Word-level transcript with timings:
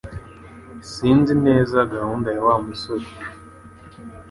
Sinzi 0.91 1.33
neza 1.47 1.77
gahunda 1.93 2.27
ya 2.35 2.41
Wa 2.47 2.55
musore 2.65 3.07